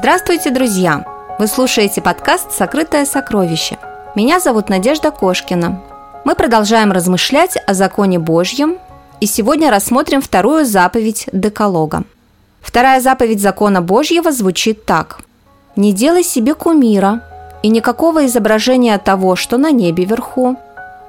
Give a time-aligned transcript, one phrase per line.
[0.00, 1.04] Здравствуйте, друзья!
[1.40, 3.78] Вы слушаете подкаст «Сокрытое сокровище».
[4.14, 5.82] Меня зовут Надежда Кошкина.
[6.24, 8.76] Мы продолжаем размышлять о законе Божьем,
[9.20, 12.04] и сегодня рассмотрим вторую заповедь Деколога.
[12.60, 15.18] Вторая заповедь закона Божьего звучит так.
[15.74, 17.24] «Не делай себе кумира
[17.64, 20.54] и никакого изображения того, что на небе вверху,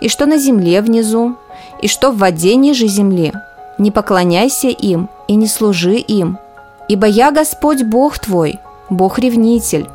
[0.00, 1.34] и что на земле внизу,
[1.82, 3.32] и что в воде ниже земли.
[3.78, 6.38] Не поклоняйся им и не служи им,
[6.86, 9.88] ибо я Господь Бог твой, Бог-ревнитель,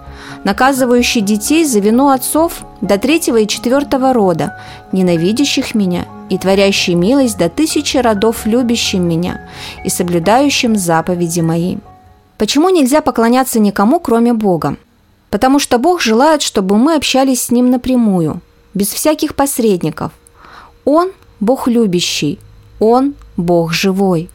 [0.44, 4.60] наказывающий детей за вину отцов до третьего и четвертого рода,
[4.92, 9.50] ненавидящих меня, и творящий милость до тысячи родов любящим меня
[9.84, 11.78] и соблюдающим заповеди мои.
[12.38, 14.78] Почему нельзя поклоняться никому, кроме Бога?
[15.30, 18.42] Потому что Бог желает, чтобы мы общались с Ним напрямую,
[18.74, 20.12] без всяких посредников.
[20.86, 22.40] Он– Бог любящий,
[22.80, 24.30] Он– Бог живой.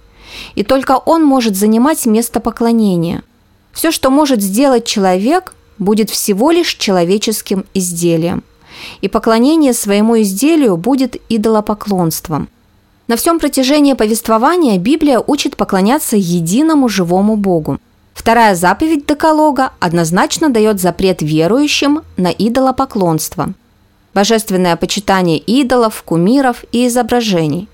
[0.55, 3.23] И только Он может занимать место поклонения–
[3.77, 8.43] все, что может сделать человек, будет всего лишь человеческим изделием.
[9.03, 12.49] И поклонение своему изделию будет идолопоклонством.
[13.07, 17.79] На всем протяжении повествования Библия учит поклоняться единому живому Богу.
[18.15, 23.53] Вторая заповедь Деколога однозначно дает запрет верующим на идолопоклонство.
[24.15, 27.69] Божественное почитание идолов, кумиров и изображений.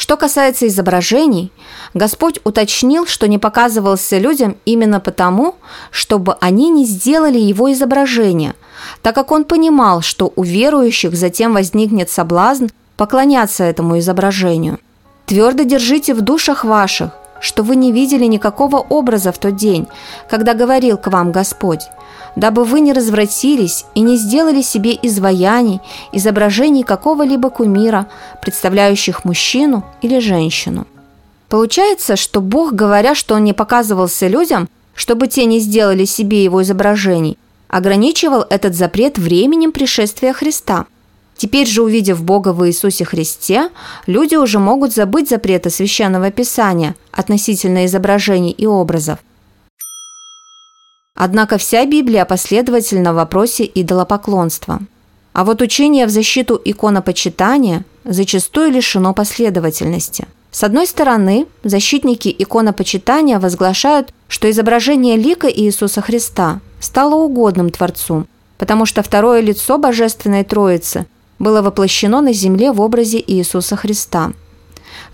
[0.00, 1.52] Что касается изображений,
[1.92, 5.56] Господь уточнил, что не показывался людям именно потому,
[5.90, 8.54] чтобы они не сделали его изображение,
[9.02, 14.78] так как он понимал, что у верующих затем возникнет соблазн поклоняться этому изображению.
[15.26, 17.10] Твердо держите в душах ваших,
[17.40, 19.88] что вы не видели никакого образа в тот день,
[20.28, 21.88] когда говорил к вам Господь,
[22.36, 25.80] дабы вы не развратились и не сделали себе изваяний,
[26.12, 28.06] изображений какого-либо кумира,
[28.40, 30.86] представляющих мужчину или женщину.
[31.48, 36.62] Получается, что Бог, говоря, что Он не показывался людям, чтобы те не сделали себе его
[36.62, 37.38] изображений,
[37.68, 40.86] ограничивал этот запрет временем пришествия Христа.
[41.40, 43.70] Теперь же, увидев Бога в Иисусе Христе,
[44.06, 49.20] люди уже могут забыть запреты Священного Писания относительно изображений и образов.
[51.14, 54.80] Однако вся Библия последовательна в вопросе идолопоклонства.
[55.32, 60.28] А вот учение в защиту иконопочитания зачастую лишено последовательности.
[60.50, 68.26] С одной стороны, защитники иконопочитания возглашают, что изображение лика Иисуса Христа стало угодным Творцу,
[68.58, 71.06] потому что второе лицо Божественной Троицы
[71.40, 74.32] было воплощено на земле в образе Иисуса Христа–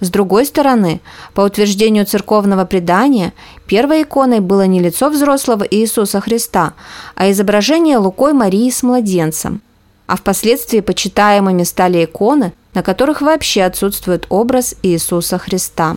[0.01, 1.01] с другой стороны,
[1.33, 3.33] по утверждению церковного предания,
[3.67, 6.75] первой иконой было не лицо взрослого Иисуса Христа,
[7.15, 9.63] а изображение Лукой Марии с младенцем.
[10.07, 15.97] А впоследствии почитаемыми стали иконы, на которых вообще отсутствует образ Иисуса Христа.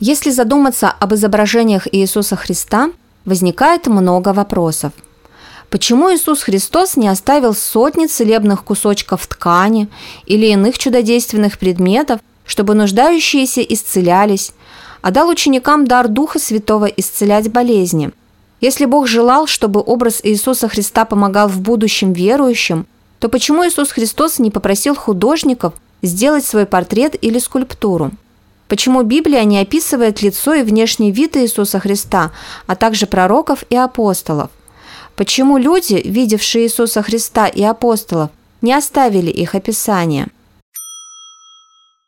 [0.00, 2.90] Если задуматься об изображениях Иисуса Христа,
[3.24, 4.92] возникает много вопросов.
[5.70, 9.88] Почему Иисус Христос не оставил сотни целебных кусочков ткани
[10.24, 14.52] или иных чудодейственных предметов, чтобы нуждающиеся исцелялись,
[15.02, 18.12] а дал ученикам дар Духа Святого исцелять болезни.
[18.60, 22.86] Если Бог желал, чтобы образ Иисуса Христа помогал в будущем верующим,
[23.18, 28.12] то почему Иисус Христос не попросил художников сделать свой портрет или скульптуру?
[28.68, 32.32] Почему Библия не описывает лицо и внешний вид Иисуса Христа,
[32.66, 34.50] а также пророков и апостолов?
[35.16, 40.28] Почему люди, видевшие Иисуса Христа и апостолов, не оставили их описание?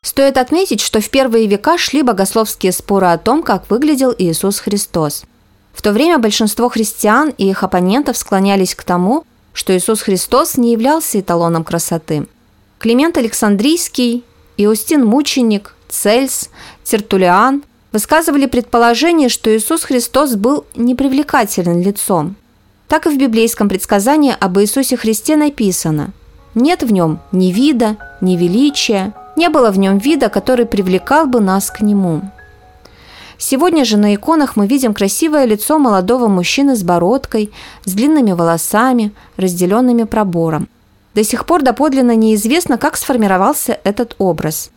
[0.03, 5.25] Стоит отметить, что в первые века шли богословские споры о том, как выглядел Иисус Христос.
[5.73, 10.71] В то время большинство христиан и их оппонентов склонялись к тому, что Иисус Христос не
[10.71, 12.27] являлся эталоном красоты.
[12.77, 14.23] Климент Александрийский,
[14.57, 16.49] Иустин Мученик, Цельс,
[16.83, 22.35] Тертулиан высказывали предположение, что Иисус Христос был непривлекательным лицом.
[22.89, 26.11] Так и в библейском предсказании об Иисусе Христе написано
[26.55, 31.39] «Нет в нем ни вида, ни величия, не было в нем вида, который привлекал бы
[31.39, 32.21] нас к нему.
[33.37, 37.51] Сегодня же на иконах мы видим красивое лицо молодого мужчины с бородкой,
[37.85, 40.67] с длинными волосами, разделенными пробором.
[41.13, 44.71] До сих пор доподлинно неизвестно, как сформировался этот образ.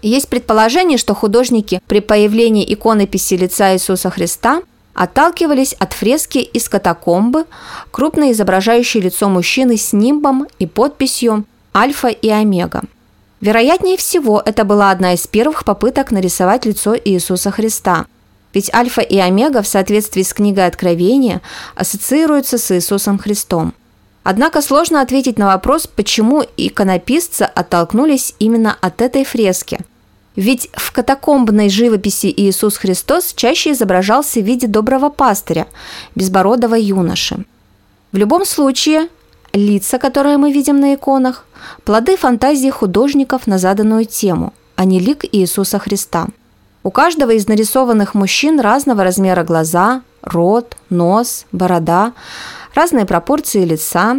[0.00, 4.62] Есть предположение, что художники при появлении иконописи лица Иисуса Христа
[4.98, 7.44] отталкивались от фрески из катакомбы,
[7.92, 12.82] крупно изображающей лицо мужчины с нимбом и подписью «Альфа и Омега».
[13.40, 18.06] Вероятнее всего, это была одна из первых попыток нарисовать лицо Иисуса Христа.
[18.52, 21.42] Ведь Альфа и Омега в соответствии с книгой Откровения
[21.76, 23.74] ассоциируются с Иисусом Христом.
[24.24, 29.78] Однако сложно ответить на вопрос, почему иконописцы оттолкнулись именно от этой фрески.
[30.38, 35.66] Ведь в катакомбной живописи Иисус Христос чаще изображался в виде доброго пастыря,
[36.14, 37.44] безбородого юноши.
[38.12, 39.08] В любом случае,
[39.52, 41.44] лица, которые мы видим на иконах,
[41.82, 46.28] плоды фантазии художников на заданную тему, а не лик Иисуса Христа.
[46.84, 52.12] У каждого из нарисованных мужчин разного размера глаза, рот, нос, борода,
[52.76, 54.16] разные пропорции лица,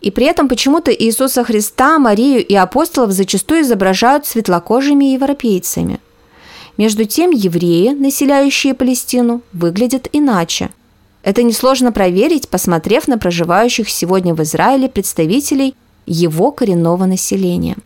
[0.00, 6.00] и при этом почему-то Иисуса Христа, Марию и апостолов зачастую изображают светлокожими европейцами.
[6.76, 10.70] Между тем евреи, населяющие Палестину, выглядят иначе.
[11.22, 15.74] Это несложно проверить, посмотрев на проживающих сегодня в Израиле представителей
[16.06, 17.76] его коренного населения.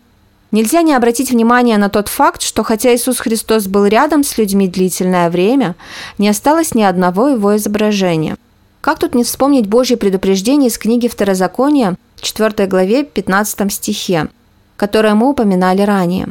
[0.52, 4.68] Нельзя не обратить внимание на тот факт, что хотя Иисус Христос был рядом с людьми
[4.68, 5.74] длительное время,
[6.16, 8.36] не осталось ни одного его изображения.
[8.80, 14.28] Как тут не вспомнить Божье предупреждение из книги Второзакония, 4 главе, 15 стихе,
[14.76, 16.28] которое мы упоминали ранее.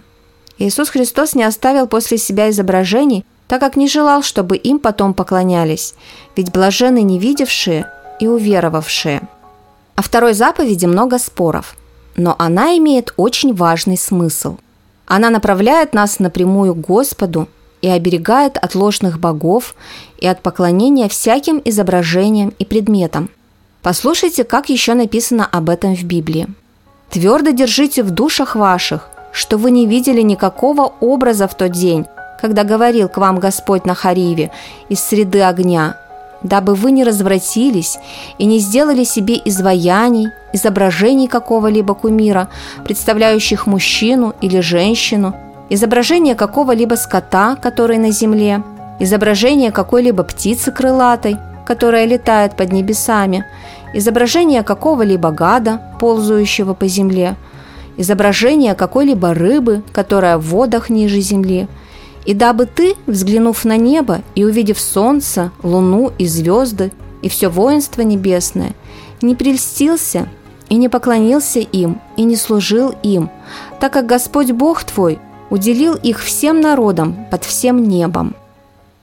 [0.57, 5.95] Иисус Христос не оставил после себя изображений, так как не желал, чтобы им потом поклонялись,
[6.35, 7.87] ведь блажены не видевшие
[8.19, 9.21] и уверовавшие.
[9.95, 11.75] О второй заповеди много споров,
[12.15, 14.57] но она имеет очень важный смысл.
[15.05, 17.47] Она направляет нас напрямую к Господу
[17.81, 19.75] и оберегает от ложных богов
[20.17, 23.29] и от поклонения всяким изображениям и предметам.
[23.83, 26.47] Послушайте, как еще написано об этом в Библии.
[27.09, 32.05] «Твердо держите в душах ваших, что вы не видели никакого образа в тот день,
[32.39, 34.51] когда говорил к вам Господь на Хариве
[34.87, 35.97] из среды огня,
[36.43, 37.97] дабы вы не развратились
[38.37, 42.47] и не сделали себе изваяний, изображений какого-либо кумира,
[42.85, 45.35] представляющих мужчину или женщину,
[45.69, 48.63] изображение какого-либо скота, который на земле,
[48.99, 53.45] изображение какой-либо птицы крылатой, которая летает под небесами,
[53.93, 57.35] изображение какого-либо гада, ползающего по земле,
[57.97, 61.67] изображение какой-либо рыбы, которая в водах ниже земли.
[62.25, 66.91] И дабы ты, взглянув на небо и увидев солнце, луну и звезды,
[67.21, 68.73] и все воинство небесное,
[69.21, 70.27] не прельстился
[70.69, 73.29] и не поклонился им, и не служил им,
[73.79, 75.19] так как Господь Бог твой
[75.49, 78.35] уделил их всем народам под всем небом.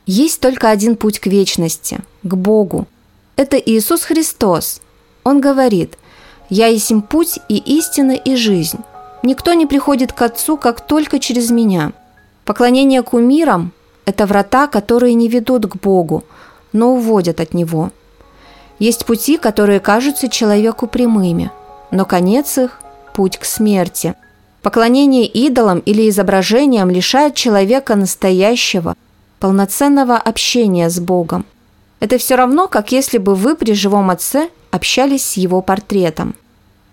[0.07, 2.87] Есть только один путь к вечности, к Богу.
[3.41, 4.83] Это Иисус Христос.
[5.25, 5.97] Он говорит,
[6.51, 8.81] «Я есть путь и истина и жизнь.
[9.23, 11.93] Никто не приходит к Отцу, как только через Меня».
[12.45, 13.73] Поклонение кумирам–
[14.05, 16.23] это врата, которые не ведут к Богу,
[16.75, 17.93] но уводят от Него.
[18.79, 21.51] Есть пути, которые кажутся человеку прямыми,
[21.91, 22.79] но конец их–
[23.15, 24.17] путь к смерти–
[24.63, 28.95] Поклонение идолам или изображениям лишает человека настоящего,
[29.39, 31.47] полноценного общения с Богом.
[32.00, 36.35] Это все равно, как если бы вы при живом отце общались с его портретом.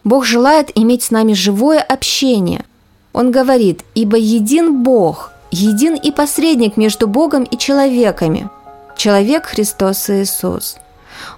[0.03, 2.65] Бог желает иметь с нами живое общение.
[3.13, 8.49] Он говорит, ибо един Бог, един и посредник между Богом и человеками.
[8.95, 10.77] Человек Христос Иисус.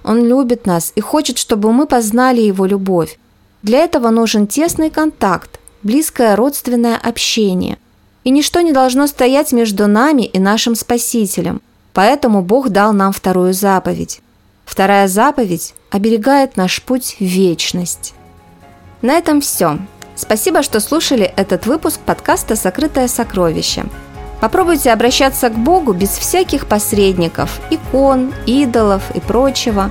[0.04, 3.18] Он любит нас и хочет, чтобы мы познали Его любовь.
[3.62, 7.78] Для этого нужен тесный контакт, близкое родственное общение.
[8.24, 11.62] И ничто не должно стоять между нами и нашим Спасителем.
[11.92, 14.20] Поэтому Бог дал нам вторую заповедь.
[14.64, 18.14] Вторая заповедь оберегает наш путь в вечность.
[19.02, 19.78] На этом все.
[20.14, 23.84] Спасибо, что слушали этот выпуск подкаста «Сокрытое сокровище».
[24.40, 29.90] Попробуйте обращаться к Богу без всяких посредников, икон, идолов и прочего.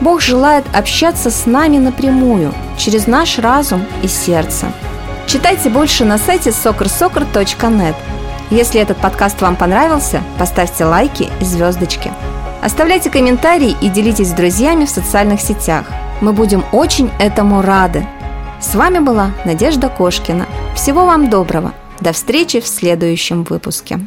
[0.00, 4.72] Бог желает общаться с нами напрямую, через наш разум и сердце–
[5.30, 7.94] Читайте больше на сайте soccersoccer.net.
[8.50, 12.10] Если этот подкаст вам понравился, поставьте лайки и звездочки.
[12.60, 15.86] Оставляйте комментарии и делитесь с друзьями в социальных сетях.
[16.20, 18.06] Мы будем очень этому рады.
[18.60, 20.46] С вами была Надежда Кошкина.
[20.74, 21.72] Всего вам доброго.
[22.00, 24.00] До встречи в следующем выпуске.